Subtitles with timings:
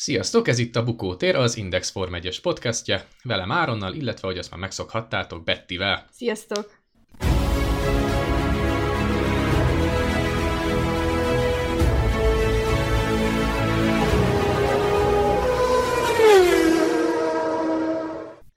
[0.00, 4.50] Sziasztok, ez itt a Bukótér, az Index Form 1 podcastje, velem Áronnal, illetve, hogy azt
[4.50, 6.06] már megszokhattátok, Bettivel.
[6.10, 6.77] Sziasztok!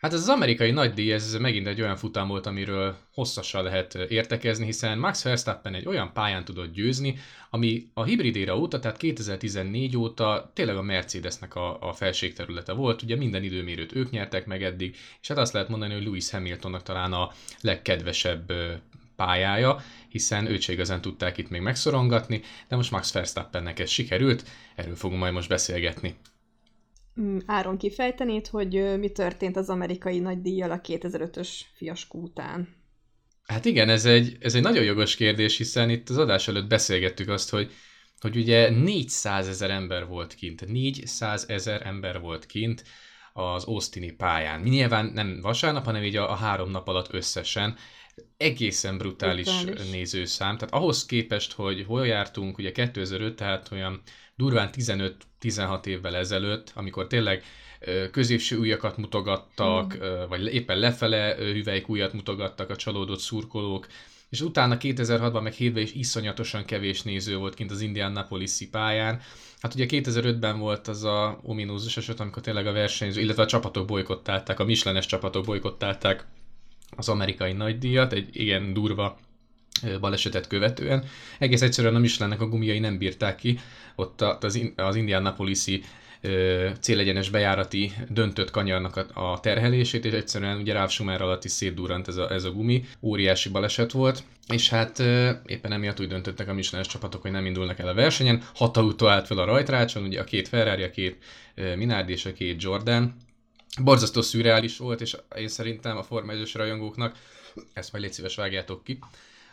[0.01, 4.65] Hát ez az amerikai nagydíj, ez megint egy olyan futam volt, amiről hosszasan lehet értekezni,
[4.65, 7.17] hiszen Max Verstappen egy olyan pályán tudott győzni,
[7.49, 13.01] ami a hibrid éra óta, tehát 2014 óta tényleg a Mercedesnek a, a felségterülete volt,
[13.01, 16.83] ugye minden időmérőt ők nyertek meg eddig, és hát azt lehet mondani, hogy Lewis Hamiltonnak
[16.83, 18.53] talán a legkedvesebb
[19.15, 24.43] pályája, hiszen őt se igazán tudták itt még megszorongatni, de most Max Verstappennek ez sikerült,
[24.75, 26.15] erről fogunk majd most beszélgetni.
[27.21, 32.67] Mm, Áron kifejtenét, hogy mi történt az amerikai nagydíjjal a 2005-ös fiaskó után.
[33.45, 37.29] Hát igen, ez egy, ez egy nagyon jogos kérdés, hiszen itt az adás előtt beszélgettük
[37.29, 37.71] azt, hogy,
[38.19, 42.83] hogy ugye 400 ezer ember volt kint, 400 ezer ember volt kint
[43.33, 44.61] az Austini pályán.
[44.61, 47.75] Nyilván nem vasárnap, hanem így a, a három nap alatt összesen.
[48.37, 50.57] Egészen brutális, brutális nézőszám.
[50.57, 54.01] Tehát ahhoz képest, hogy hol jártunk, ugye 2005, tehát olyan
[54.35, 54.69] durván
[55.41, 57.43] 15-16 évvel ezelőtt, amikor tényleg
[58.11, 60.27] középső újakat mutogattak, mm.
[60.29, 63.87] vagy éppen lefele hüvelyk újat mutogattak a csalódott szurkolók,
[64.29, 69.21] és utána 2006-ban meg hétben is iszonyatosan kevés néző volt kint az Indianapolis pályán.
[69.59, 73.87] Hát ugye 2005-ben volt az a ominózus eset, amikor tényleg a versenyző, illetve a csapatok
[73.87, 76.25] bolykottálták, a Michelenes csapatok bolykottálták
[76.95, 79.17] az amerikai nagydíjat, egy igen durva
[79.99, 81.03] balesetet követően.
[81.39, 83.59] Egész egyszerűen a Michelinnek a gumiai nem bírták ki,
[83.95, 85.83] ott az, az Indianapolis-i
[86.79, 92.17] célegyenes bejárati döntött kanyarnak a, terhelését, és egyszerűen ugye Ralf Schumer alatt is szétdurrant ez
[92.17, 94.99] a, ez a gumi, óriási baleset volt, és hát
[95.45, 99.07] éppen emiatt úgy döntöttek a Michelin csapatok, hogy nem indulnak el a versenyen, hat autó
[99.07, 101.17] állt fel a rajtrácson, ugye a két Ferrari, a két
[101.75, 103.15] Minardi és a két Jordan,
[103.79, 107.17] borzasztó szürreális volt, és én szerintem a Forma 1 rajongóknak,
[107.73, 108.99] ezt majd légy szíves vágjátok ki,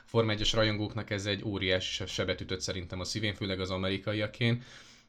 [0.09, 4.63] Forma 1-es rajongóknak ez egy óriási sebet ütött szerintem a szívén, főleg az amerikaiakén,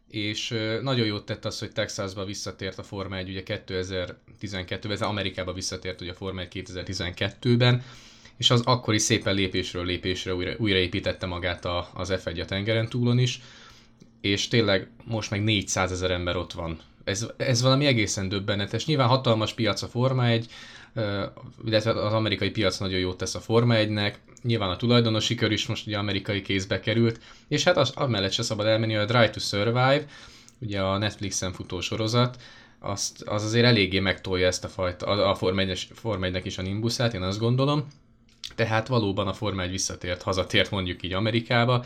[0.09, 0.49] és
[0.81, 6.01] nagyon jót tett az, hogy Texasba visszatért a Forma 1 ugye 2012-ben, ez Amerikába visszatért
[6.01, 7.83] ugye a Forma 1 2012-ben,
[8.37, 13.19] és az akkori szépen lépésről lépésre újra, újraépítette magát a, az F1 a tengeren túlon
[13.19, 13.41] is,
[14.21, 16.79] és tényleg most meg 400 ezer ember ott van.
[17.09, 18.85] Ez, ez valami egészen döbbenetes.
[18.85, 20.47] Nyilván hatalmas piac a Forma 1,
[21.65, 25.67] illetve az amerikai piac nagyon jót tesz a Forma 1-nek, nyilván a tulajdonosi kör is
[25.67, 29.39] most ugye amerikai kézbe került, és hát az, amellett se szabad elmenni, a Drive to
[29.39, 30.05] Survive,
[30.59, 32.41] ugye a Netflixen futó sorozat,
[32.79, 36.57] azt, az azért eléggé megtolja ezt a fajta, a, a Forma 1 Forma 1 is
[36.57, 37.87] a nimbuszát, én azt gondolom.
[38.55, 41.85] Tehát valóban a Forma 1 visszatért, hazatért mondjuk így Amerikába,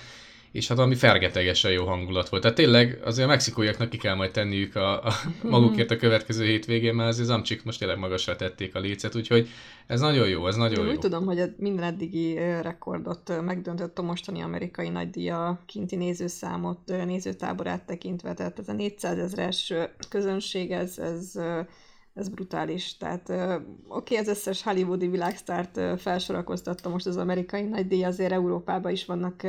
[0.53, 2.41] és hát ami fergetegesen jó hangulat volt.
[2.41, 6.93] Tehát tényleg azért a mexikóiaknak ki kell majd tenniük a, a magukért a következő hétvégén,
[6.93, 9.47] mert azért az amcsik most tényleg magasra tették a lécet, úgyhogy
[9.87, 10.91] ez nagyon jó, ez nagyon Én jó.
[10.91, 17.85] Úgy tudom, hogy a minden eddigi rekordot megdöntött a mostani amerikai nagydíja kinti nézőszámot, nézőtáborát
[17.85, 19.73] tekintve, tehát ez a 400 ezres
[20.09, 21.39] közönség, ez, ez
[22.13, 22.97] ez brutális.
[22.97, 29.05] Tehát oké, okay, az összes hollywoodi világsztárt felsorakoztatta most az amerikai nagydíj, azért Európában is
[29.05, 29.45] vannak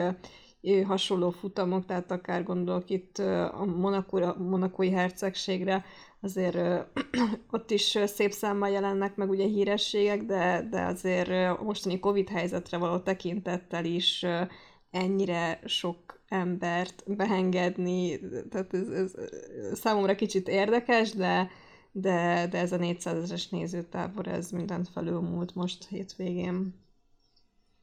[0.87, 5.85] hasonló futamok, tehát akár gondolok itt a Monakóra, monakói hercegségre,
[6.21, 6.57] azért
[7.51, 12.99] ott is szép számmal jelennek meg ugye hírességek, de, de azért mostani Covid helyzetre való
[12.99, 14.27] tekintettel is
[14.91, 18.21] ennyire sok embert beengedni,
[18.51, 19.15] tehát ez, ez
[19.73, 21.51] számomra kicsit érdekes, de,
[21.93, 26.84] de, de ez a 400 ezeres nézőtábor, ez mindent felülmúlt most hétvégén.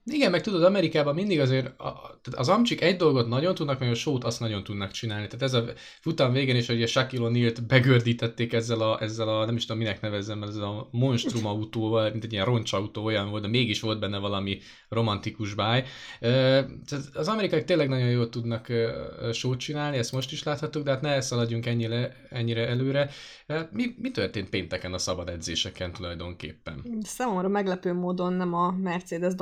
[0.05, 3.93] Igen, meg tudod, Amerikában mindig azért a, az amcsik egy dolgot nagyon tudnak, meg a
[3.93, 5.27] sót azt nagyon tudnak csinálni.
[5.27, 5.63] Tehát ez a
[6.01, 9.81] futam végén is, hogy a Shaquille O'Neal-t begördítették ezzel a, ezzel a, nem is tudom
[9.81, 13.99] minek nevezzem, ez a monstrum autóval, mint egy ilyen roncsautó olyan volt, de mégis volt
[13.99, 14.59] benne valami
[14.89, 15.83] romantikus báj.
[17.13, 18.67] Az amerikai tényleg nagyon jól tudnak
[19.31, 23.09] sót csinálni, ezt most is láthatjuk, de hát ne szaladjunk ennyire, ennyire előre.
[23.71, 26.83] Mi, mi történt pénteken a szabad edzéseken tulajdonképpen?
[27.03, 29.35] Számomra meglepő módon nem a Mercedes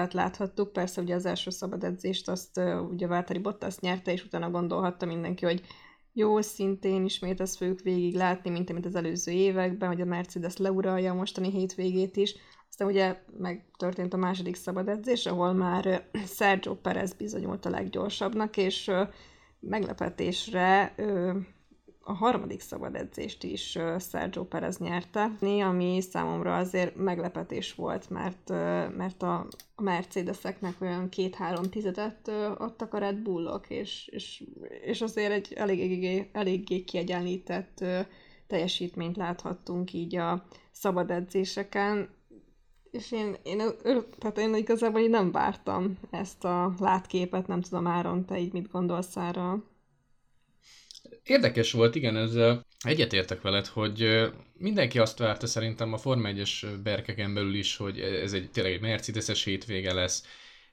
[0.00, 0.72] dominanciát láthattuk.
[0.72, 2.60] Persze ugye az első szabad edzést azt
[2.90, 5.62] ugye Váltari Bottas nyerte, és utána gondolhatta mindenki, hogy
[6.12, 10.56] jó, szintén ismét ezt fogjuk végig látni, mint amit az előző években, hogy a Mercedes
[10.56, 12.34] leuralja a mostani hétvégét is.
[12.68, 18.90] Aztán ugye megtörtént a második szabad edzés, ahol már Sergio Perez bizonyult a leggyorsabbnak, és
[19.60, 20.94] meglepetésre
[22.02, 28.48] a harmadik szabad edzést is Sergio Perez nyerte, ami számomra azért meglepetés volt, mert,
[28.96, 34.44] mert a Mercedeseknek olyan két-három tizedet adtak a Red Bullok, és, és,
[34.84, 37.84] és azért egy eléggé, eléggé kiegyenlített
[38.46, 42.08] teljesítményt láthattunk így a szabad edzéseken,
[42.90, 43.62] és én, én,
[44.18, 48.70] tehát én igazából így nem vártam ezt a látképet, nem tudom Áron, te így mit
[48.70, 49.64] gondolsz arra?
[51.24, 52.34] Érdekes volt, igen, ez
[52.80, 58.32] egyetértek veled, hogy mindenki azt várta szerintem a Forma 1-es berkeken belül is, hogy ez
[58.32, 60.24] egy tényleg egy Mercedes-es hétvége lesz,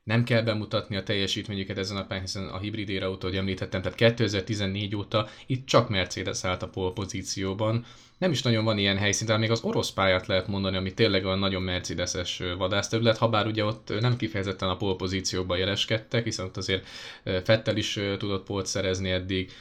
[0.03, 3.97] nem kell bemutatni a teljesítményüket ezen a pályán, hiszen a hibrid érautó, hogy említettem, tehát
[3.97, 7.85] 2014 óta itt csak Mercedes állt a pole pozícióban.
[8.17, 11.25] Nem is nagyon van ilyen helyszín, tehát még az orosz pályát lehet mondani, ami tényleg
[11.25, 16.45] a nagyon Mercedes-es vadászterület, ha bár ugye ott nem kifejezetten a pole pozícióban jeleskedtek, hiszen
[16.45, 16.87] ott azért
[17.23, 19.51] Fettel is tudott polt szerezni eddig,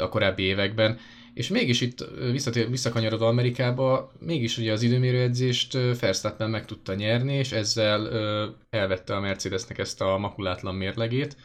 [0.00, 0.98] a korábbi években,
[1.34, 7.52] és mégis itt visszatér, visszakanyarodva Amerikába, mégis ugye az időmérőedzést Verstappen meg tudta nyerni, és
[7.52, 8.08] ezzel
[8.70, 11.36] elvette a Mercedesnek ezt a makulátlan mérlegét.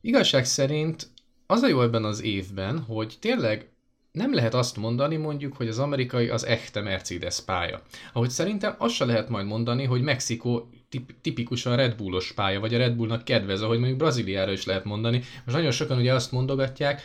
[0.00, 1.08] Igazság szerint
[1.46, 3.68] az a jó ebben az évben, hogy tényleg
[4.12, 7.82] nem lehet azt mondani mondjuk, hogy az amerikai az echte Mercedes pálya.
[8.12, 12.74] Ahogy szerintem azt se lehet majd mondani, hogy Mexikó tip- tipikusan Red Bullos pálya, vagy
[12.74, 15.16] a Red Bullnak kedvez, ahogy mondjuk Brazíliára is lehet mondani.
[15.16, 17.02] Most nagyon sokan ugye azt mondogatják,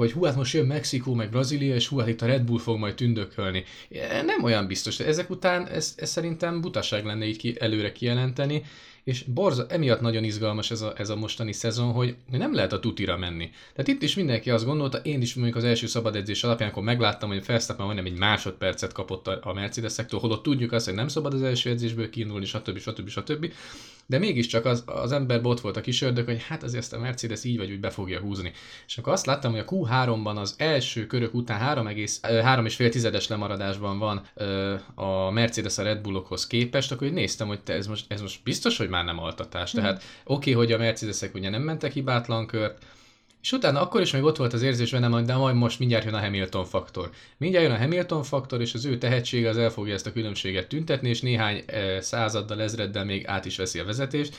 [0.00, 2.58] hogy hú, hát most jön Mexikó, meg Brazília, és hú, hát itt a Red Bull
[2.58, 3.64] fog majd tündökölni.
[4.24, 5.00] Nem olyan biztos.
[5.00, 8.62] Ezek után ez, ez szerintem butaság lenne így ki, előre kijelenteni,
[9.04, 12.80] és borza, emiatt nagyon izgalmas ez a, ez a mostani szezon, hogy nem lehet a
[12.80, 13.50] tutira menni.
[13.74, 16.82] Tehát itt is mindenki azt gondolta, én is mondjuk az első szabad edzés alapján, akkor
[16.82, 21.08] megláttam, hogy Verstappen majdnem egy másodpercet kapott a, a Mercedes-ektől, holott tudjuk azt, hogy nem
[21.08, 22.78] szabad az első edzésből kiindulni, stb.
[22.78, 23.08] stb.
[23.08, 23.08] stb.
[23.08, 23.52] stb
[24.10, 26.98] de mégiscsak az, az ember ott volt a kis ördög, hogy hát azért ezt a
[26.98, 28.52] Mercedes így vagy úgy be fogja húzni.
[28.86, 34.26] És akkor azt láttam, hogy a Q3-ban az első körök után 3,5 tizedes lemaradásban van
[34.94, 38.76] a Mercedes a Red Bullokhoz képest, akkor néztem, hogy te ez most, ez most biztos,
[38.76, 39.70] hogy már nem altatás.
[39.70, 42.84] Tehát oké, okay, hogy a Mercedesek ugye nem mentek hibátlan kört,
[43.42, 46.14] és utána akkor is még ott volt az érzés bennem, de majd most mindjárt jön
[46.14, 47.10] a Hamilton faktor.
[47.36, 50.68] Mindjárt jön a Hamilton faktor, és az ő tehetsége az el fogja ezt a különbséget
[50.68, 54.36] tüntetni, és néhány e, századdal, ezreddel még át is veszi a vezetést.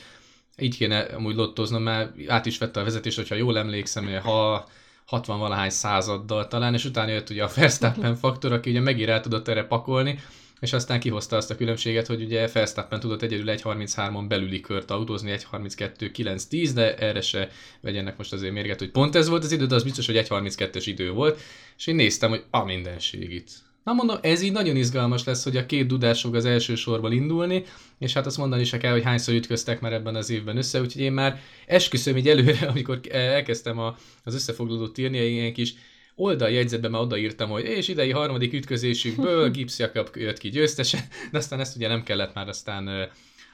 [0.58, 4.68] Így kéne amúgy lottoznom, mert át is vette a vezetést, hogyha jól emlékszem, ha
[5.06, 9.20] 60 valahány századdal talán, és utána jött ugye a Verstappen faktor, aki ugye megint rá
[9.20, 10.18] tudott erre pakolni,
[10.62, 15.34] és aztán kihozta azt a különbséget, hogy ugye Verstappen tudott egyedül 1.33-on belüli kört autózni,
[15.52, 17.48] 1.32-9-10, de erre se
[17.80, 20.82] vegyenek most azért mérget, hogy pont ez volt az idő, de az biztos, hogy 1.32-es
[20.84, 21.40] idő volt,
[21.76, 23.50] és én néztem, hogy a mindenség itt.
[23.84, 27.64] Na mondom, ez így nagyon izgalmas lesz, hogy a két dudás az első sorból indulni,
[27.98, 31.02] és hát azt mondani se kell, hogy hányszor ütköztek már ebben az évben össze, úgyhogy
[31.02, 35.74] én már esküszöm így előre, amikor elkezdtem a, az összefoglalót írni, ilyen kis
[36.14, 41.00] oldaljegyzetben már odaírtam, hogy és idei harmadik ütközésükből Gibbs Jakab jött ki győztesen,
[41.30, 43.10] de aztán ezt ugye nem kellett már aztán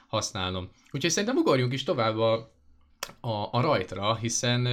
[0.07, 0.69] használnom.
[0.91, 2.33] Úgyhogy szerintem ugorjunk is tovább a,
[3.19, 4.67] a, a rajtra, hiszen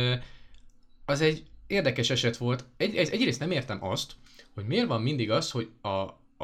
[1.04, 2.64] az egy érdekes eset volt.
[2.76, 4.12] Egy, egy, egyrészt nem értem azt,
[4.54, 5.88] hogy miért van mindig az, hogy a,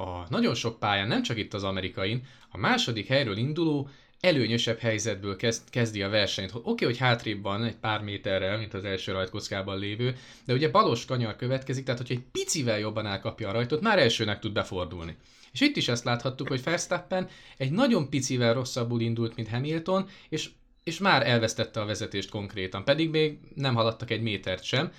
[0.00, 3.88] a nagyon sok pályán, nem csak itt az amerikain, a második helyről induló
[4.22, 6.54] előnyösebb helyzetből kezd, kezdi a versenyt.
[6.54, 10.70] Oké, okay, hogy hátrébb van egy pár méterrel, mint az első rajtkockában lévő, de ugye
[10.70, 15.16] balos kanyar következik, tehát hogyha egy picivel jobban elkapja a rajtot, már elsőnek tud befordulni.
[15.52, 20.50] És itt is ezt láthattuk, hogy Verstappen egy nagyon picivel rosszabbul indult, mint Hamilton, és,
[20.84, 24.92] és már elvesztette a vezetést konkrétan, pedig még nem haladtak egy métert sem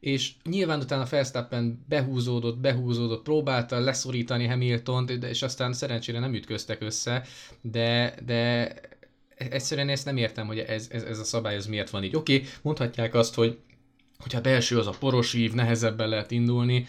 [0.00, 7.24] és nyilván utána Verstappen behúzódott, behúzódott, próbálta leszorítani Hamilton-t, és aztán szerencsére nem ütköztek össze,
[7.60, 8.74] de, de
[9.34, 12.16] egyszerűen ezt nem értem, hogy ez, ez, ez a szabály ez miért van így.
[12.16, 13.58] Oké, okay, mondhatják azt, hogy
[14.18, 16.86] hogyha belső az a poros ív, nehezebben lehet indulni,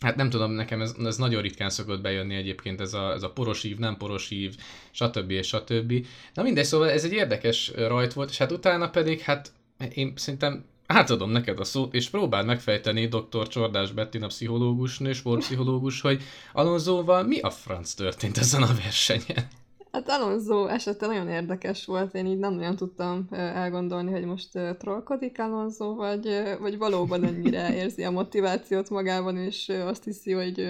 [0.00, 3.30] Hát nem tudom, nekem ez, ez nagyon ritkán szokott bejönni egyébként, ez a, ez a
[3.30, 4.56] poros ív, nem poros ív,
[4.90, 5.42] stb.
[5.42, 6.06] stb.
[6.34, 9.52] Na mindegy, szóval ez egy érdekes rajt volt, és hát utána pedig, hát
[9.94, 13.48] én szerintem átadom neked a szót, és próbáld megfejteni dr.
[13.48, 16.22] Csordás Bettin, a pszichológus, nő, sportpszichológus, hogy
[16.52, 19.48] Alonsoval mi a franc történt ezen a versenyen?
[19.92, 25.38] Hát Alonso esete nagyon érdekes volt, én így nem nagyon tudtam elgondolni, hogy most trollkodik
[25.38, 30.68] Alonso, vagy, vagy valóban ennyire érzi a motivációt magában, és azt hiszi, hogy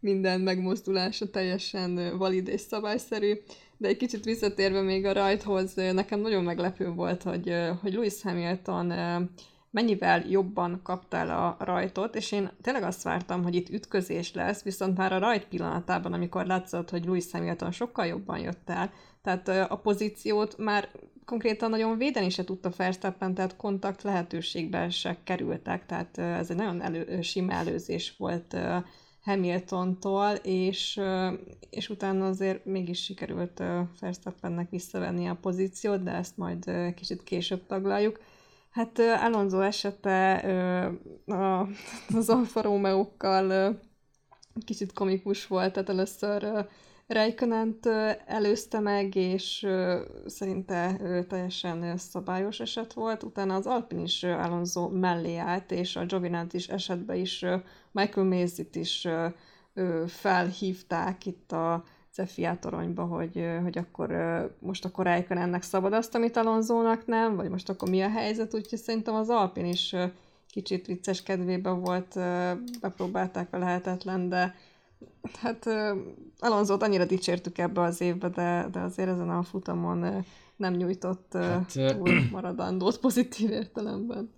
[0.00, 3.32] minden megmozdulása teljesen valid és szabályszerű.
[3.80, 8.92] De egy kicsit visszatérve még a rajthoz, nekem nagyon meglepő volt, hogy, hogy Lewis Hamilton
[9.70, 14.96] mennyivel jobban kaptál a rajtot, és én tényleg azt vártam, hogy itt ütközés lesz, viszont
[14.96, 19.76] már a rajt pillanatában, amikor látszott, hogy Louis Hamilton sokkal jobban jött el, tehát a
[19.76, 20.88] pozíciót már
[21.24, 26.82] konkrétan nagyon védeni se tudta Verstappen, tehát kontakt lehetőségbe se kerültek, tehát ez egy nagyon
[26.82, 28.56] elő, sima előzés volt
[29.22, 31.00] Hamiltontól, és,
[31.70, 33.62] és utána azért mégis sikerült
[34.00, 38.20] Verstappennek visszavenni a pozíciót, de ezt majd kicsit később taglaljuk.
[38.70, 40.44] Hát Alonso esete
[42.18, 43.78] az Alfa Romeo-kkal
[44.64, 46.66] kicsit komikus volt, tehát először
[47.10, 47.86] Rijkönent
[48.26, 49.66] előzte meg, és
[50.26, 50.96] szerinte
[51.28, 53.22] teljesen szabályos eset volt.
[53.22, 57.44] Utána az Alpin is Alonso mellé állt, és a Giovinazzi is esetben is
[57.92, 59.08] Michael Mézit is
[60.06, 64.10] felhívták itt a Cefia toronyba, hogy, hogy akkor
[64.58, 68.78] most akkor ennek szabad azt, amit Alonzónak nem, vagy most akkor mi a helyzet, úgyhogy
[68.78, 69.96] szerintem az Alpin is
[70.50, 72.14] kicsit vicces kedvében volt,
[72.80, 74.54] bepróbálták a lehetetlen, de
[75.40, 75.66] hát
[76.38, 80.24] Alonzót annyira dicsértük ebbe az évbe, de, de azért ezen a futamon
[80.56, 84.30] nem nyújtott hát, túl maradandót pozitív értelemben.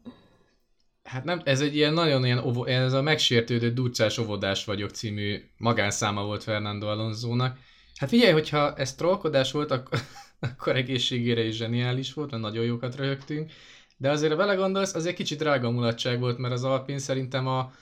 [1.03, 5.43] Hát nem, ez egy ilyen nagyon ilyen, ovo, ez a megsértődő ducás óvodás vagyok című
[5.57, 7.59] magánszáma volt Fernando Alonzónak.
[7.97, 9.99] Hát figyelj, hogyha ez trollkodás volt, akkor,
[10.51, 13.51] akkor egészségére is zseniális volt, mert nagyon jókat röhögtünk.
[13.97, 17.73] De azért, ha belegondolsz, az egy kicsit drága mulatság volt, mert az Alpin szerintem a,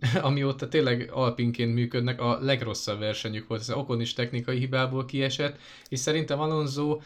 [0.22, 3.60] amióta tényleg alpinként működnek, a legrosszabb versenyük volt.
[3.60, 7.00] Ez Okon is technikai hibából kiesett, és szerintem Alonso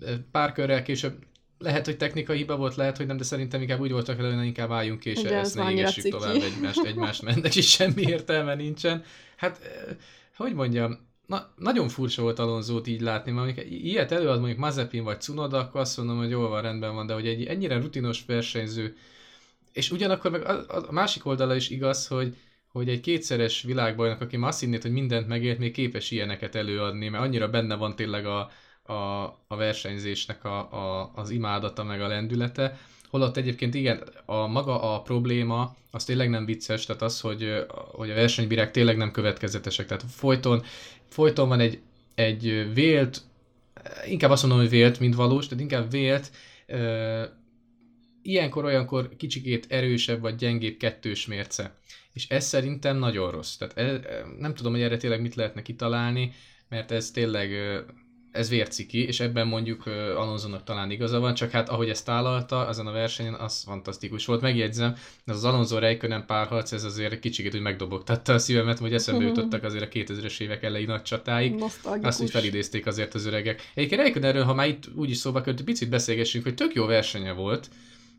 [0.00, 1.14] eh, pár körrel később
[1.58, 4.46] lehet, hogy technikai hiba volt, lehet, hogy nem, de szerintem inkább úgy voltak vele, hogy
[4.46, 9.04] inkább álljunk és Igen, ezt ne égessük tovább egymást, egymást mennek, és semmi értelme nincsen.
[9.36, 9.96] Hát, eh,
[10.36, 15.04] hogy mondjam, na, nagyon furcsa volt Alonzót így látni, mert amikor ilyet előad mondjuk Mazepin
[15.04, 18.24] vagy Cunoda, akkor azt mondom, hogy jól van, rendben van, de hogy egy ennyire rutinos
[18.26, 18.96] versenyző
[19.72, 22.36] és ugyanakkor meg a, a másik oldala is igaz, hogy,
[22.68, 27.08] hogy egy kétszeres világbajnok, aki ma azt hinnéd, hogy mindent megért, még képes ilyeneket előadni,
[27.08, 28.50] mert annyira benne van tényleg a,
[28.82, 32.78] a, a versenyzésnek a, a, az imádata, meg a lendülete,
[33.10, 38.10] holott egyébként igen, a maga a probléma, az tényleg nem vicces, tehát az, hogy, hogy
[38.10, 40.62] a versenybírák tényleg nem következetesek, tehát folyton,
[41.08, 41.80] folyton van egy,
[42.14, 43.22] egy vélt,
[44.06, 46.30] inkább azt mondom, hogy vélt, mint valós, tehát inkább vélt
[48.22, 51.76] ilyenkor olyankor kicsikét erősebb vagy gyengébb kettős mérce.
[52.12, 53.56] És ez szerintem nagyon rossz.
[53.56, 54.00] Tehát e,
[54.38, 56.32] nem tudom, hogy erre tényleg mit lehetne kitalálni,
[56.68, 57.50] mert ez tényleg
[58.32, 59.86] ez vérciki, és ebben mondjuk
[60.16, 64.40] Alonsonak talán igaza van, csak hát ahogy ezt tálalta ezen a versenyen, az fantasztikus volt.
[64.40, 69.24] Megjegyzem, ez az Alonso Reikkönen párharc, ez azért kicsikét úgy megdobogtatta a szívemet, hogy eszembe
[69.24, 71.54] jutottak azért a 2000-es évek elejé nagy csatáig.
[71.54, 72.08] Nosztalgikus.
[72.08, 73.70] Azt is felidézték azért az öregek.
[73.74, 77.68] Egyébként Reikönenről, ha már itt úgyis szóba került, picit beszélgessünk, hogy tök jó versenye volt,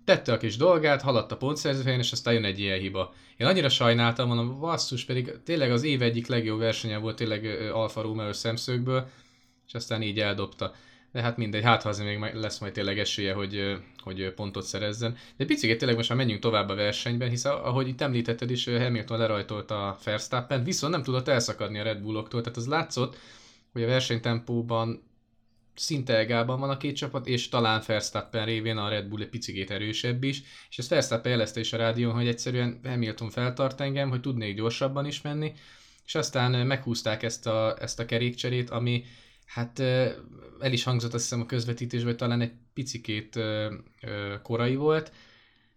[0.06, 3.14] tette a kis dolgát, haladt a pontszerzőhelyen, és aztán jön egy ilyen hiba.
[3.38, 8.02] Én annyira sajnáltam, mondom, basszus, pedig tényleg az év egyik legjobb versenye volt tényleg Alfa
[8.02, 9.08] Romeo szemszögből,
[9.68, 10.74] és aztán így eldobta.
[11.12, 15.18] De hát mindegy, hát ha azért még lesz majd tényleg esélye, hogy, hogy pontot szerezzen.
[15.38, 19.18] De picit tényleg most már menjünk tovább a versenyben, hisz ahogy itt említetted is, Hamilton
[19.18, 23.18] lerajtolt a Verstappen, viszont nem tudott elszakadni a Red Bulloktól, tehát az látszott,
[23.74, 25.04] hogy a versenytempóban
[25.76, 29.72] szinte egálban van a két csapat, és talán Verstappen révén a Red Bull egy picit
[29.72, 34.22] erősebb is, és ezt Verstappen jelezte is a rádión, hogy egyszerűen Hamilton feltart engem, hogy
[34.22, 35.54] tudnék gyorsabban is menni,
[36.06, 39.04] és aztán meghúzták ezt a, ezt a kerékcserét, ami
[39.46, 39.80] hát
[40.60, 43.40] el is hangzott azt hiszem a közvetítésben, talán egy picikét
[44.42, 45.12] korai volt,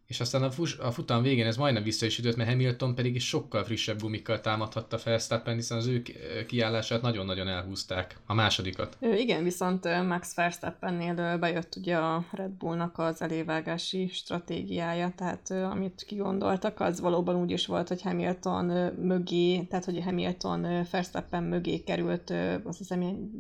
[0.06, 3.20] és aztán a, fus, a futam végén ez majdnem vissza is ütött, mert Hamilton pedig
[3.20, 6.02] sokkal frissebb gumikkal támadhatta Verstappen, hiszen az ő
[6.46, 8.96] kiállását nagyon-nagyon elhúzták, a másodikat.
[9.00, 16.80] Igen, viszont Max Verstappennél bejött ugye a Red Bullnak az elévágási stratégiája, tehát amit kigondoltak,
[16.80, 18.64] az valóban úgy is volt, hogy Hamilton
[19.00, 22.32] mögé, tehát hogy Hamilton Verstappen mögé került,
[22.64, 23.30] azt hiszem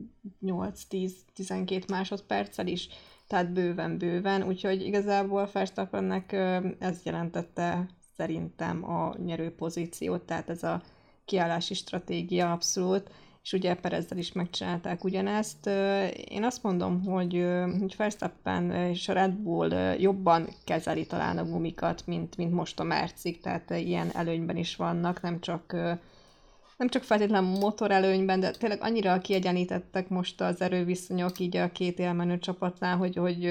[0.46, 2.88] 8-10-12 másodperccel is,
[3.26, 6.32] tehát bőven-bőven, úgyhogy igazából Verstappennek
[6.78, 10.82] ez jelentette szerintem a nyerő pozíciót, tehát ez a
[11.24, 13.10] kiállási stratégia abszolút,
[13.42, 15.66] és ugye Perezzel is megcsinálták ugyanezt.
[16.28, 17.46] Én azt mondom, hogy,
[17.80, 22.84] hogy Verstappen és a Red Bull jobban kezeli talán a gumikat, mint, mint most a
[22.84, 25.76] Mercik, tehát ilyen előnyben is vannak, nem csak
[26.76, 32.38] nem csak feltétlenül motorelőnyben, de tényleg annyira kiegyenítettek most az erőviszonyok így a két élmenő
[32.38, 33.42] csapatnál, hogy, hogy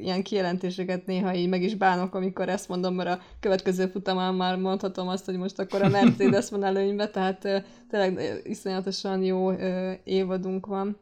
[0.00, 4.56] ilyen kijelentéseket néha így meg is bánok, amikor ezt mondom, mert a következő futamán már
[4.56, 9.52] mondhatom azt, hogy most akkor a Mercedes van előnyben, tehát tényleg iszonyatosan jó
[10.04, 10.96] évadunk van.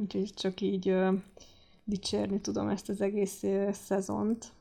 [0.00, 0.94] Úgyhogy csak így
[1.84, 4.52] dicsérni tudom ezt az egész szezont.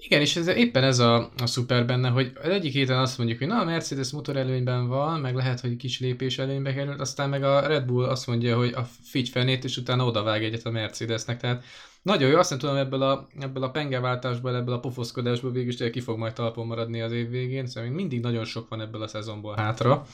[0.00, 3.38] Igen, és ez, éppen ez a, a szuper benne, hogy az egyik héten azt mondjuk,
[3.38, 7.28] hogy na a Mercedes motor előnyben van, meg lehet, hogy kis lépés előnybe került, aztán
[7.28, 10.70] meg a Red Bull azt mondja, hogy a figy fenét, és utána odavág egyet a
[10.70, 11.64] Mercedesnek, tehát
[12.02, 15.90] nagyon jó, azt nem tudom ebből a, ebből a pengeváltásból, ebből a pofoszkodásból végül is
[15.90, 19.08] ki fog majd talpon maradni az év végén, szóval mindig nagyon sok van ebből a
[19.08, 20.06] szezonból hátra.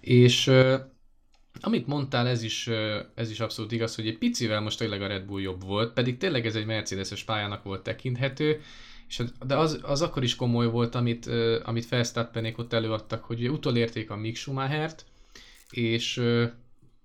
[0.00, 0.52] És
[1.60, 2.70] amit mondtál, ez is,
[3.14, 6.16] ez is abszolút igaz, hogy egy picivel most tényleg a Red Bull jobb volt, pedig
[6.16, 8.60] tényleg ez egy Mercedes-es pályának volt tekinthető,
[9.08, 11.30] és de az, az akkor is komoly volt, amit,
[11.64, 15.04] amit Verstappenék ott előadtak, hogy utolérték a Mick Schumachert,
[15.70, 16.22] és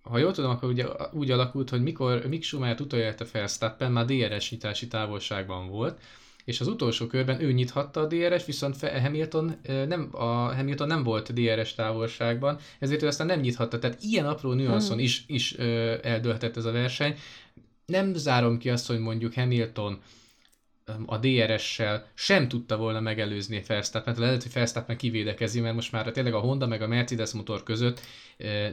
[0.01, 4.51] ha jól tudom, akkor ugye úgy alakult, hogy mikor Mick Schumacher utolérte Verstappen, már DRS
[4.51, 5.99] nyitási távolságban volt,
[6.45, 9.55] és az utolsó körben ő nyithatta a DRS, viszont Hamilton
[9.87, 13.79] nem, a Hamilton nem volt DRS távolságban, ezért ő aztán nem nyithatta.
[13.79, 14.99] Tehát ilyen apró nüanszon mm.
[14.99, 15.53] is, is
[16.01, 17.15] eldőlhetett ez a verseny.
[17.85, 20.01] Nem zárom ki azt, hogy mondjuk Hamilton
[21.05, 26.33] a DRS-sel sem tudta volna megelőzni Verstappen, lehet, hogy Verstappen kivédekezi, mert most már tényleg
[26.33, 28.01] a Honda meg a Mercedes motor között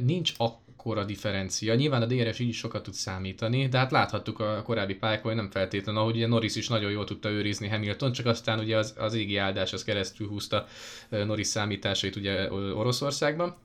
[0.00, 1.75] nincs akkora differencia.
[1.75, 5.40] Nyilván a DRS így is sokat tud számítani, de hát láthattuk a korábbi pályákon, hogy
[5.40, 8.94] nem feltétlenül, ahogy ugye Norris is nagyon jól tudta őrizni Hamilton, csak aztán ugye az,
[8.96, 10.66] az égi áldás az keresztül húzta
[11.08, 13.56] Norris számításait ugye Oroszországban.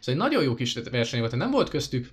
[0.00, 2.10] Szóval egy nagyon jó kis verseny volt, nem volt köztük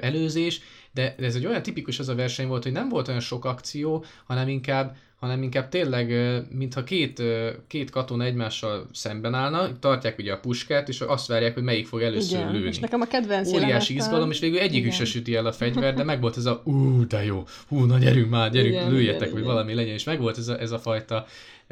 [0.00, 0.60] előzés,
[0.94, 4.04] de ez egy olyan tipikus az a verseny volt, hogy nem volt olyan sok akció,
[4.24, 6.12] hanem inkább, hanem inkább tényleg,
[6.50, 7.22] mintha két,
[7.66, 12.02] két katona egymással szemben állna, tartják ugye a puskát, és azt várják, hogy melyik fog
[12.02, 12.66] először Igen, lőni.
[12.66, 16.04] És nekem a kedvenc Óriási izgalom, és végül egyikük se süti el a fegyver, de
[16.04, 19.30] meg volt ez a ú, de jó, hú, na gyerünk már, gyerünk, igen, lőjetek, igen,
[19.30, 19.52] hogy igen.
[19.52, 21.26] valami legyen, és meg volt ez a, ez a fajta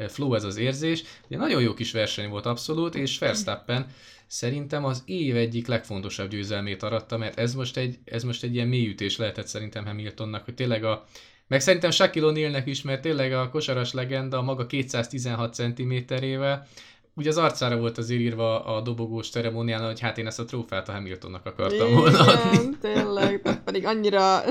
[0.07, 1.03] flow, ez az érzés.
[1.27, 3.85] Ugye nagyon jó kis verseny volt abszolút, és Verstappen
[4.27, 8.67] szerintem az év egyik legfontosabb győzelmét aratta, mert ez most egy, ez most egy ilyen
[8.67, 11.05] mélyütés lehetett szerintem Hamiltonnak, hogy tényleg a,
[11.47, 16.67] meg szerintem Shaquille O'Nealnek is, mert tényleg a kosaras legenda a maga 216 cm-ével,
[17.15, 20.89] ugye az arcára volt azért írva a dobogós ceremónián, hogy hát én ezt a trófát
[20.89, 22.69] a Hamiltonnak akartam Igen, volna adni.
[22.81, 24.41] tényleg, pedig annyira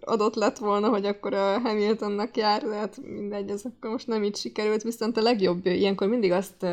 [0.00, 4.24] adott lett volna, hogy akkor a Hamiltonnak jár, de hát mindegy, ez akkor most nem
[4.24, 6.66] így sikerült, viszont a legjobb, ilyenkor mindig azt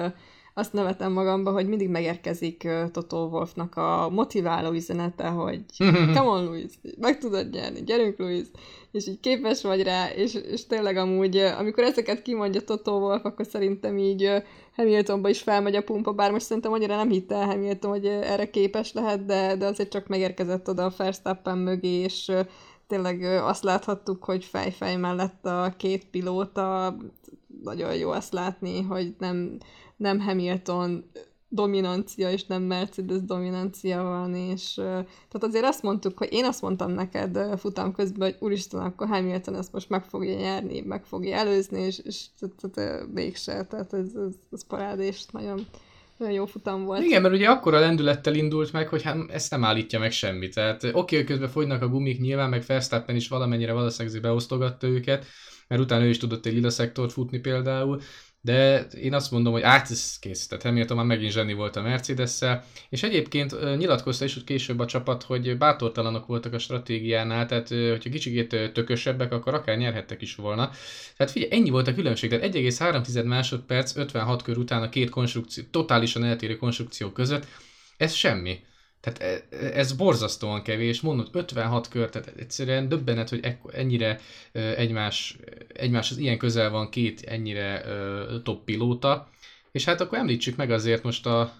[0.59, 5.61] azt nevetem magamba, hogy mindig megérkezik Toto Wolfnak a motiváló üzenete, hogy
[6.15, 8.47] come on, Louis, meg tudod nyerni, gyerünk, Louis,
[8.91, 13.45] és így képes vagy rá, és, és tényleg amúgy, amikor ezeket kimondja Toto Wolf, akkor
[13.45, 14.31] szerintem így
[14.75, 18.49] Hamiltonba is felmegy a pumpa, bár most szerintem annyira nem hitte el Hamilton, hogy erre
[18.49, 22.31] képes lehet, de, de azért csak megérkezett oda a Verstappen mögé, és
[22.87, 26.95] tényleg azt láthattuk, hogy fejfej mellett a két pilóta,
[27.63, 29.57] nagyon jó azt látni, hogy nem,
[29.99, 31.11] nem Hamilton
[31.49, 36.91] dominancia, és nem Mercedes dominancia van, és tehát azért azt mondtuk, hogy én azt mondtam
[36.91, 41.81] neked futam közben, hogy úristen, akkor Hamilton ezt most meg fogja nyerni, meg fogja előzni,
[41.81, 42.25] és, és
[42.61, 45.65] tehát, mégse, tehát ez, ez, ez parádés, nagyon,
[46.17, 47.03] nagyon jó futam volt.
[47.03, 50.49] Igen, mert ugye a lendülettel indult meg, hogy hát ezt nem állítja meg semmi.
[50.49, 55.25] Tehát oké, okay, közben fogynak a gumik nyilván, meg Verstappen is valamennyire valószínűleg beosztogatta őket,
[55.67, 58.01] mert utána ő is tudott egy lila szektort futni például,
[58.49, 62.39] de én azt mondom, hogy ez kész, tehát Hamilton már megint zseni volt a mercedes
[62.89, 68.71] és egyébként nyilatkozta is később a csapat, hogy bátortalanok voltak a stratégiánál, tehát hogyha kicsikét
[68.73, 70.71] tökösebbek, akkor akár nyerhettek is volna.
[71.17, 75.63] Tehát figyelj, ennyi volt a különbség, tehát 1,3 másodperc 56 kör után a két konstrukció,
[75.71, 77.45] totálisan eltérő konstrukció között,
[77.97, 78.59] ez semmi.
[79.01, 84.19] Tehát e, ez borzasztóan kevés, mondod 56 kör, tehát egyszerűen döbbenet, hogy ennyire
[84.51, 85.37] egymás,
[85.73, 87.83] egymáshoz ilyen közel van két ennyire
[88.43, 89.29] top pilóta,
[89.71, 91.53] és hát akkor említsük meg azért most a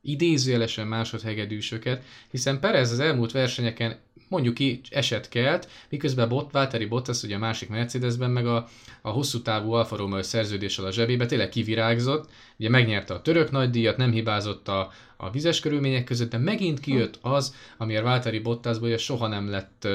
[0.00, 7.22] idézőjelesen másodhegedűsöket, hiszen Perez az elmúlt versenyeken mondjuk ki eset kelt, miközben Bot, Valtteri Bottas
[7.22, 8.68] ugye a másik Mercedesben meg a,
[9.02, 13.96] a hosszú távú Alfa Romeo szerződéssel a zsebébe tényleg kivirágzott, ugye megnyerte a török nagydíjat,
[13.96, 19.26] nem hibázott a, a vizes körülmények között, de megint kijött az, amiért Valtteri Bottasból soha
[19.26, 19.88] nem lett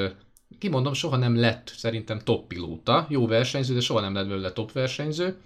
[0.58, 4.72] kimondom, soha nem lett szerintem top pilóta, jó versenyző, de soha nem lett belőle top
[4.72, 5.36] versenyző,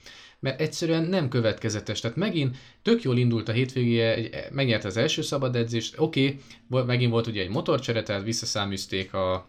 [0.40, 2.00] mert egyszerűen nem következetes.
[2.00, 7.10] Tehát megint tök jól indult a hétvégéje, megnyerte az első szabad edzést, oké, okay, megint
[7.10, 9.48] volt ugye egy motorcsere, tehát visszaszáműzték a,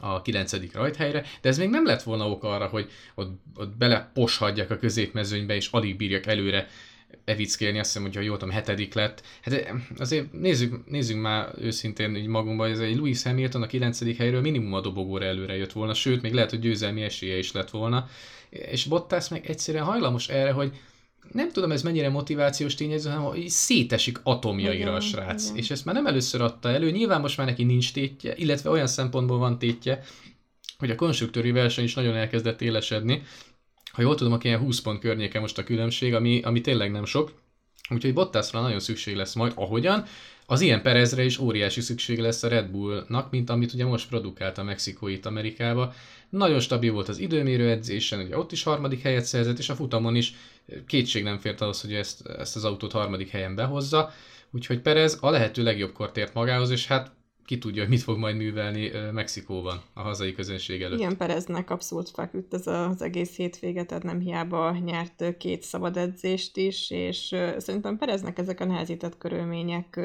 [0.00, 0.72] a 9.
[0.72, 5.54] rajthelyre, de ez még nem lett volna ok arra, hogy ott, ott beleposhagyjak a középmezőnybe,
[5.54, 6.68] és alig bírjak előre
[7.24, 9.22] evickélni, azt hiszem, hogy ha jól tudom, hetedik lett.
[9.42, 14.16] Hát azért nézzük, nézzük már őszintén így magunkba, ez egy Louis Hamilton a 9.
[14.16, 17.70] helyről minimum a dobogóra előre jött volna, sőt, még lehet, hogy győzelmi esélye is lett
[17.70, 18.08] volna
[18.50, 20.72] és Bottas meg egyszerűen hajlamos erre, hogy
[21.32, 25.44] nem tudom ez mennyire motivációs tényező, hanem hogy szétesik atomjaira igen, a srác.
[25.44, 25.56] Igen.
[25.56, 28.86] És ezt már nem először adta elő, nyilván most már neki nincs tétje, illetve olyan
[28.86, 30.02] szempontból van tétje,
[30.78, 33.22] hogy a konstruktőri verseny is nagyon elkezdett élesedni,
[33.92, 37.04] ha jól tudom, akkor ilyen 20 pont környéke most a különbség, ami, ami tényleg nem
[37.04, 37.32] sok.
[37.90, 40.04] Úgyhogy Bottasra nagyon szükség lesz majd, ahogyan.
[40.50, 44.58] Az ilyen Perezre is óriási szükség lesz a Red Bullnak, mint amit ugye most produkált
[44.58, 45.92] a Mexikó itt Amerikába.
[46.28, 50.16] Nagyon stabil volt az időmérő edzésen, ugye ott is harmadik helyet szerzett, és a futamon
[50.16, 50.34] is
[50.86, 54.12] kétség nem fért ahhoz, hogy ezt, ezt az autót harmadik helyen behozza.
[54.50, 57.10] Úgyhogy Perez a lehető legjobb kort magához, és hát
[57.48, 60.98] ki tudja, hogy mit fog majd művelni Mexikóban a hazai közönség előtt.
[60.98, 66.56] Igen, Pereznek abszolút feküdt ez az egész hétvége, tehát nem hiába nyert két szabad edzést
[66.56, 70.00] is, és szerintem Pereznek ezek a nehezített körülmények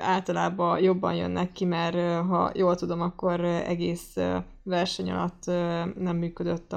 [0.00, 4.16] általában jobban jönnek ki, mert ha jól tudom, akkor egész
[4.62, 5.46] verseny alatt
[5.98, 6.72] nem működött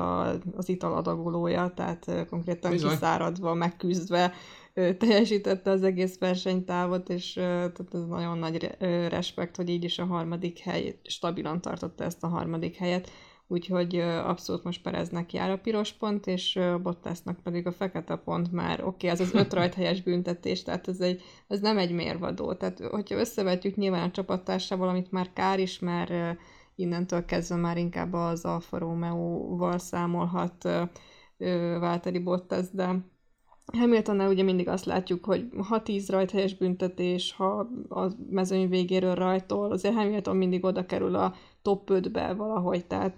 [0.55, 2.89] az italadagolója, tehát konkrétan Bizony.
[2.89, 4.33] kiszáradva, megküzdve
[4.73, 8.77] teljesítette az egész versenytávot, és tehát ez nagyon nagy
[9.10, 13.10] respekt, hogy így is a harmadik hely, stabilan tartotta ezt a harmadik helyet,
[13.47, 18.79] úgyhogy abszolút most Pereznek jár a piros pont, és Bottasnak pedig a fekete pont már,
[18.79, 22.79] oké, okay, ez az öt rajthelyes büntetés, tehát ez, egy, ez nem egy mérvadó, tehát
[22.79, 26.38] hogyha összevetjük nyilván a csapattársával, amit már kár is, mert
[26.75, 30.69] innentől kezdve már inkább az Alfa Romeo-val számolhat
[31.79, 33.11] Válteri Bottas, de
[33.65, 39.71] Hamiltonnál ugye mindig azt látjuk, hogy ha 10 rajthelyes büntetés, ha a mezőny végéről rajtol,
[39.71, 43.15] azért Hamilton mindig oda kerül a top 5-be valahogy, tehát,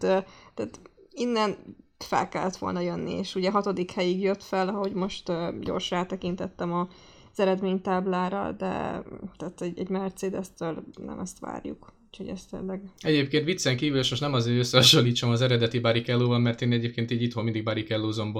[0.53, 0.79] tehát
[1.11, 1.55] innen
[1.97, 6.87] fel kellett volna jönni, és ugye hatodik helyig jött fel, ahogy most gyorsan rátekintettem a
[7.33, 9.03] az eredménytáblára, de
[9.37, 11.93] tehát egy, egy Mercedes-től nem ezt várjuk.
[12.07, 12.81] Úgyhogy ez tényleg...
[12.99, 17.21] Egyébként viccen kívül, és most nem azért összehasonlítsam az eredeti Barrichello-val, mert én egyébként így
[17.21, 18.33] itthon mindig Barrichello-zom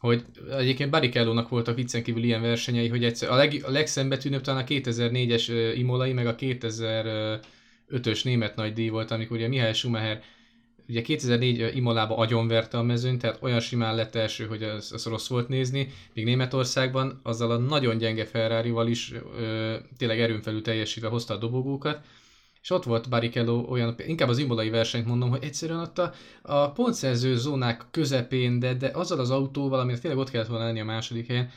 [0.00, 0.24] hogy
[0.58, 4.66] egyébként Barrichello-nak voltak viccen kívül ilyen versenyei, hogy egyszer, a, leg, a legszembetűnőbb talán a
[4.66, 10.22] 2004-es Imolai, meg a 2005-ös német nagy díj volt, amikor ugye Mihály Schumacher
[10.88, 15.28] ugye 2004 Imolába agyonverte a mezőn, tehát olyan simán lett első, hogy az, az rossz
[15.28, 21.08] volt nézni, míg Németországban azzal a nagyon gyenge Ferrari-val is ö, tényleg erőn felül teljesítve
[21.08, 22.04] hozta a dobogókat,
[22.62, 26.70] és ott volt Barrichello olyan, inkább az imolai versenyt mondom, hogy egyszerűen ott a, a
[26.70, 30.84] pontszerző zónák közepén, de, de azzal az autóval, amit tényleg ott kellett volna lenni a
[30.84, 31.50] második helyen,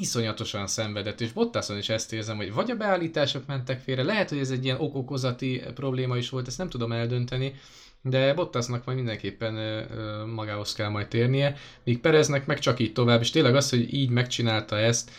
[0.00, 4.38] iszonyatosan szenvedett, és Bottason is ezt érzem, hogy vagy a beállítások mentek félre, lehet, hogy
[4.38, 7.54] ez egy ilyen okokozati probléma is volt, ezt nem tudom eldönteni,
[8.08, 9.86] de Bottasnak majd mindenképpen
[10.34, 14.10] magához kell majd térnie, míg Pereznek meg csak így tovább, és tényleg az, hogy így
[14.10, 15.10] megcsinálta ezt,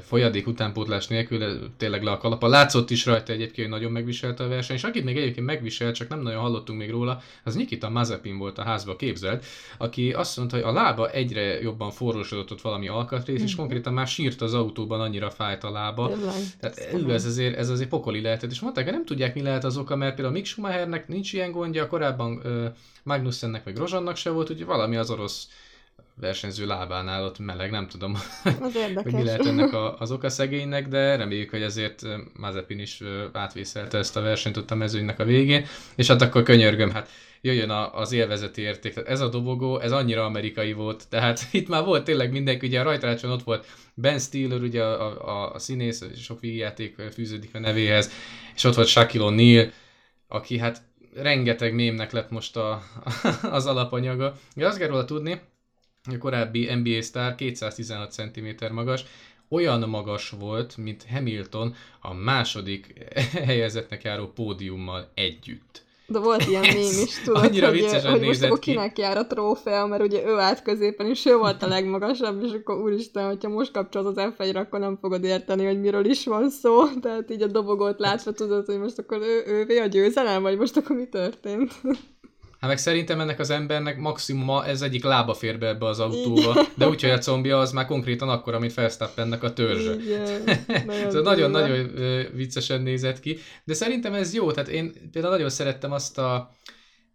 [0.00, 2.48] folyadék utánpótlás nélkül tényleg le a kalapa.
[2.48, 6.08] Látszott is rajta egyébként, hogy nagyon megviselte a verseny, és akit még egyébként megviselt, csak
[6.08, 9.44] nem nagyon hallottunk még róla, az Nikita Mazepin volt a házba képzelt,
[9.78, 13.44] aki azt mondta, hogy a lába egyre jobban forrósodott ott valami alkatrész, mm.
[13.44, 13.60] és mhm.
[13.60, 16.10] konkrétan már sírt az autóban, annyira fájt a lába.
[16.60, 19.76] Tehát ez azért, ez azért pokoli lehetett, és mondták, hogy nem tudják, mi lehet az
[19.76, 22.66] oka, mert például Mick Schumachernek nincs ilyen gondja, korábban uh,
[23.02, 25.48] Magnussennek vagy Grozsannak se volt, hogy valami az orosz
[26.14, 28.16] versenyző lábánál ott meleg, nem tudom,
[29.02, 32.02] hogy mi lehet ennek a, az oka szegénynek, de reméljük, hogy ezért
[32.38, 36.90] Mazepin is átvészelte ezt a versenyt ott a mezőnynek a végén, és hát akkor könyörgöm,
[36.90, 37.08] hát
[37.40, 38.94] jöjjön a, az élvezeti érték.
[39.06, 42.82] Ez a dobogó, ez annyira amerikai volt, tehát itt már volt tényleg mindenki, ugye a
[42.82, 48.10] rajtrácson ott volt Ben Stiller, ugye a, a, a színész, sok vígjáték fűződik a nevéhez,
[48.54, 49.72] és ott volt Shaquille O'Neal,
[50.28, 50.82] aki hát
[51.14, 52.82] rengeteg mémnek lett most a,
[53.42, 54.36] az alapanyaga.
[54.54, 55.40] Ja, azt kell róla tudni,
[56.04, 59.04] a korábbi NBA sztár 216 cm magas,
[59.48, 62.94] olyan magas volt, mint Hamilton a második
[63.46, 65.84] helyezetnek járó pódiummal együtt.
[66.12, 69.86] De volt ilyen mém is, tudod, annyira hogy, hogy most akkor kinek jár a trófea,
[69.86, 73.72] mert ugye ő állt középen, és ő volt a legmagasabb, és akkor úristen, hogyha most
[73.72, 77.46] kapcsolod az f akkor nem fogod érteni, hogy miről is van szó, tehát így a
[77.46, 81.72] dobogót látva tudod, hogy most akkor ő, ővé a győzelem, vagy most akkor mi történt?
[82.62, 86.66] Hát meg szerintem ennek az embernek maximum ez egyik lába fér be ebbe az autóba,
[86.76, 89.96] de úgyhogy a combja az már konkrétan akkor, amit Felsztappennek a törzse.
[91.10, 91.90] szóval nagyon-nagyon
[92.34, 96.50] viccesen nézett ki, de szerintem ez jó, tehát én például nagyon szerettem azt a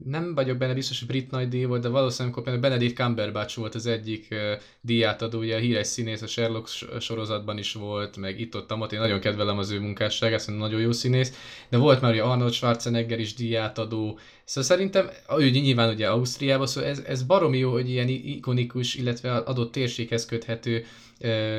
[0.06, 3.58] nem vagyok benne biztos, hogy brit nagy díj volt, de valószínűleg amikor például Benedict Cumberbatch
[3.58, 4.36] volt az egyik
[4.82, 6.68] díjátadó, ugye a híres színész, a Sherlock
[7.00, 10.82] sorozatban is volt, meg itt ott, ott én nagyon kedvelem az ő munkásságát, szerintem nagyon
[10.82, 11.34] jó színész,
[11.70, 16.90] de volt már ugye Arnold Schwarzenegger is díjátadó, szóval szerintem, ő nyilván ugye Ausztriában, szóval
[16.90, 20.86] ez, ez baromi jó, hogy ilyen ikonikus, illetve adott térséghez köthető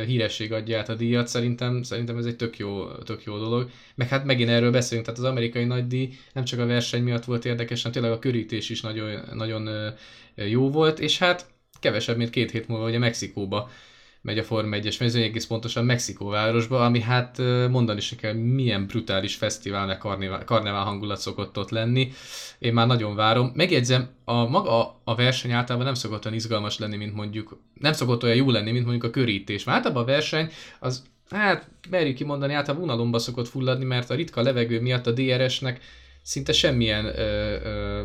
[0.07, 3.71] híresség adja át a díjat, szerintem, szerintem ez egy tök jó, tök jó dolog.
[3.95, 7.45] Meg hát megint erről beszélünk, tehát az amerikai nagydíj nem csak a verseny miatt volt
[7.45, 9.95] érdekes, hanem tényleg a körítés is nagyon, nagyon
[10.35, 11.47] jó volt, és hát
[11.81, 13.71] kevesebb, mint két hét múlva ugye Mexikóba
[14.23, 17.39] megy a Forma 1-es mezőny, egész pontosan Mexikóvárosba, ami hát
[17.71, 19.99] mondani se kell, milyen brutális fesztivál, meg
[20.45, 22.13] karnevál, hangulat szokott ott lenni.
[22.59, 23.53] Én már nagyon várom.
[23.55, 28.23] Megjegyzem, a maga a verseny általában nem szokott olyan izgalmas lenni, mint mondjuk, nem szokott
[28.23, 29.65] olyan jó lenni, mint mondjuk a körítés.
[29.65, 30.51] Már általában a verseny
[30.81, 35.81] az hát merjük kimondani, általában unalomba szokott fulladni, mert a ritka levegő miatt a DRS-nek
[36.23, 37.11] szinte semmilyen ö,
[37.63, 38.05] ö,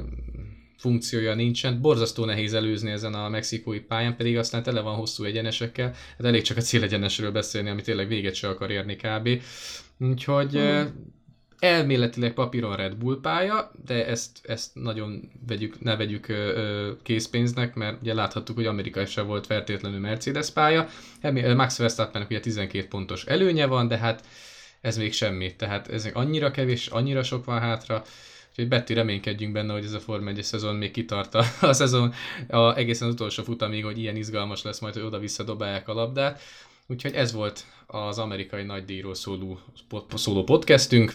[0.83, 1.81] funkciója nincsen.
[1.81, 5.93] Borzasztó nehéz előzni ezen a mexikói pályán, pedig aztán tele van hosszú egyenesekkel.
[6.17, 9.29] Hát elég csak a célegyenesről beszélni, ami tényleg véget se akar érni kb.
[9.99, 10.81] Úgyhogy mm.
[11.59, 16.33] elméletileg papíron Red Bull pálya, de ezt, ezt nagyon vegyük, ne vegyük
[17.03, 20.87] készpénznek, mert ugye láthattuk, hogy Amerika se volt feltétlenül Mercedes pálya.
[21.55, 24.25] Max Verstappennek ugye 12 pontos előnye van, de hát
[24.81, 25.55] ez még semmi.
[25.55, 28.03] Tehát ez annyira kevés, annyira sok van hátra,
[28.53, 32.13] Úgyhogy Betty reménykedjünk benne, hogy ez a Forma 1 szezon még kitart a, a szezon
[32.47, 36.41] a, egészen az utolsó futamig, hogy ilyen izgalmas lesz majd, hogy oda-vissza dobálják a labdát.
[36.87, 39.59] Úgyhogy ez volt az amerikai nagydíjról szóló,
[40.15, 41.13] szóló podcastünk.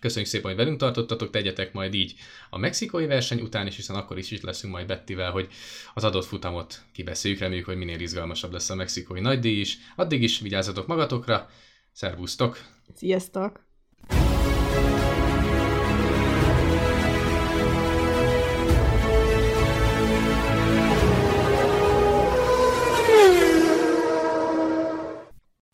[0.00, 2.14] Köszönjük szépen, hogy velünk tartottatok, tegyetek majd így
[2.50, 5.48] a mexikói verseny után is, hiszen akkor is itt leszünk majd Bettivel, hogy
[5.94, 9.78] az adott futamot kibeszéljük, reméljük, hogy minél izgalmasabb lesz a mexikói nagydíj is.
[9.96, 11.50] Addig is vigyázzatok magatokra,
[11.92, 12.64] szervusztok!
[12.94, 13.64] Sziasztok!